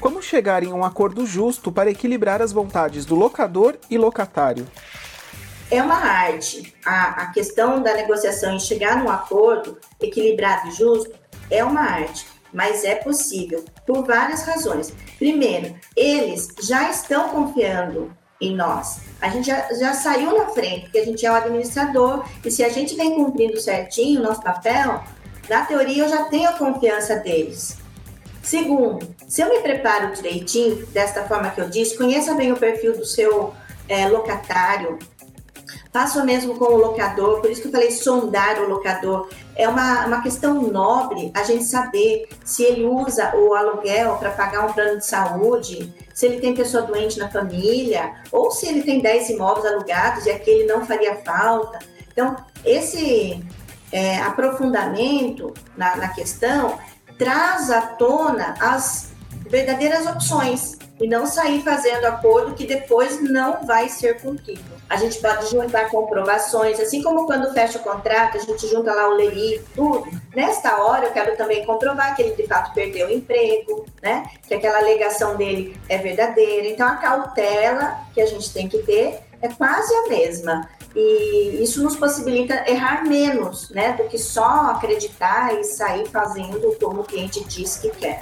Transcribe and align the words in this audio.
Como 0.00 0.20
chegar 0.20 0.62
em 0.62 0.72
um 0.72 0.84
acordo 0.84 1.24
justo 1.24 1.72
para 1.72 1.90
equilibrar 1.90 2.42
as 2.42 2.52
vontades 2.52 3.06
do 3.06 3.14
locador 3.14 3.78
e 3.88 3.96
locatário? 3.96 4.66
É 5.70 5.82
uma 5.82 5.94
arte. 5.94 6.74
A, 6.84 7.22
a 7.22 7.26
questão 7.32 7.82
da 7.82 7.94
negociação 7.94 8.54
e 8.56 8.60
chegar 8.60 9.02
num 9.02 9.08
acordo 9.08 9.78
equilibrado 9.98 10.68
e 10.68 10.72
justo 10.72 11.14
é 11.50 11.64
uma 11.64 11.80
arte, 11.80 12.26
mas 12.52 12.84
é 12.84 12.96
possível 12.96 13.64
por 13.86 14.04
várias 14.04 14.42
razões. 14.42 14.92
Primeiro, 15.18 15.74
eles 15.96 16.48
já 16.60 16.90
estão 16.90 17.30
confiando 17.30 18.14
em 18.48 18.54
nós. 18.56 19.00
A 19.20 19.28
gente 19.28 19.46
já, 19.46 19.72
já 19.72 19.94
saiu 19.94 20.36
na 20.36 20.48
frente, 20.48 20.82
porque 20.82 20.98
a 20.98 21.04
gente 21.04 21.24
é 21.24 21.30
o 21.30 21.34
administrador, 21.34 22.24
e 22.44 22.50
se 22.50 22.62
a 22.62 22.68
gente 22.68 22.94
vem 22.94 23.14
cumprindo 23.14 23.60
certinho 23.60 24.20
o 24.20 24.22
nosso 24.22 24.42
papel, 24.42 25.02
na 25.48 25.64
teoria 25.64 26.04
eu 26.04 26.08
já 26.08 26.24
tenho 26.24 26.48
a 26.48 26.52
confiança 26.52 27.16
deles. 27.16 27.78
Segundo, 28.42 29.14
se 29.26 29.40
eu 29.40 29.48
me 29.48 29.60
preparo 29.60 30.12
direitinho, 30.12 30.84
desta 30.88 31.24
forma 31.24 31.50
que 31.50 31.60
eu 31.60 31.70
disse, 31.70 31.96
conheça 31.96 32.34
bem 32.34 32.52
o 32.52 32.56
perfil 32.56 32.96
do 32.96 33.04
seu 33.04 33.54
é, 33.88 34.06
locatário, 34.06 34.98
faça 35.94 36.20
o 36.20 36.26
mesmo 36.26 36.56
com 36.56 36.64
o 36.64 36.76
locador, 36.76 37.40
por 37.40 37.48
isso 37.48 37.62
que 37.62 37.68
eu 37.68 37.72
falei 37.72 37.92
sondar 37.92 38.60
o 38.60 38.68
locador. 38.68 39.28
É 39.54 39.68
uma, 39.68 40.06
uma 40.06 40.22
questão 40.22 40.60
nobre 40.60 41.30
a 41.32 41.44
gente 41.44 41.62
saber 41.62 42.28
se 42.44 42.64
ele 42.64 42.84
usa 42.84 43.32
o 43.36 43.54
aluguel 43.54 44.16
para 44.16 44.32
pagar 44.32 44.66
um 44.66 44.72
plano 44.72 44.98
de 44.98 45.06
saúde, 45.06 45.94
se 46.12 46.26
ele 46.26 46.40
tem 46.40 46.52
pessoa 46.52 46.82
doente 46.82 47.16
na 47.16 47.30
família, 47.30 48.12
ou 48.32 48.50
se 48.50 48.66
ele 48.66 48.82
tem 48.82 49.00
10 49.00 49.30
imóveis 49.30 49.72
alugados 49.72 50.26
e 50.26 50.32
aquele 50.32 50.64
não 50.64 50.84
faria 50.84 51.14
falta. 51.22 51.78
Então, 52.10 52.34
esse 52.64 53.40
é, 53.92 54.18
aprofundamento 54.18 55.54
na, 55.76 55.94
na 55.94 56.08
questão 56.08 56.76
traz 57.16 57.70
à 57.70 57.80
tona 57.82 58.56
as 58.60 59.12
verdadeiras 59.48 60.06
opções 60.06 60.76
e 61.00 61.06
não 61.06 61.24
sair 61.24 61.62
fazendo 61.62 62.04
acordo 62.06 62.54
que 62.54 62.66
depois 62.66 63.22
não 63.22 63.64
vai 63.64 63.88
ser 63.88 64.20
cumprido. 64.20 64.74
A 64.88 64.96
gente 64.96 65.18
pode 65.18 65.50
juntar 65.50 65.90
comprovações, 65.90 66.78
assim 66.78 67.02
como 67.02 67.26
quando 67.26 67.52
fecha 67.52 67.78
o 67.78 67.82
contrato, 67.82 68.36
a 68.36 68.40
gente 68.40 68.68
junta 68.68 68.92
lá 68.92 69.08
o 69.08 69.14
LEI, 69.14 69.62
tudo. 69.74 70.06
Nesta 70.34 70.82
hora, 70.82 71.06
eu 71.06 71.12
quero 71.12 71.36
também 71.36 71.64
comprovar 71.64 72.14
que 72.14 72.22
ele 72.22 72.34
de 72.34 72.46
fato 72.46 72.72
perdeu 72.74 73.08
o 73.08 73.10
emprego, 73.10 73.86
né? 74.02 74.30
Que 74.46 74.54
aquela 74.54 74.78
alegação 74.78 75.36
dele 75.36 75.76
é 75.88 75.96
verdadeira. 75.98 76.68
Então, 76.68 76.86
a 76.86 76.96
cautela 76.96 77.98
que 78.12 78.20
a 78.20 78.26
gente 78.26 78.52
tem 78.52 78.68
que 78.68 78.78
ter 78.78 79.20
é 79.40 79.48
quase 79.48 79.94
a 79.94 80.08
mesma. 80.08 80.68
E 80.94 81.62
isso 81.62 81.82
nos 81.82 81.96
possibilita 81.96 82.64
errar 82.70 83.04
menos, 83.04 83.70
né? 83.70 83.92
Do 83.92 84.04
que 84.04 84.18
só 84.18 84.70
acreditar 84.70 85.58
e 85.58 85.64
sair 85.64 86.06
fazendo 86.06 86.76
como 86.78 87.00
o 87.00 87.04
cliente 87.04 87.42
diz 87.44 87.76
que 87.78 87.90
quer. 87.90 88.20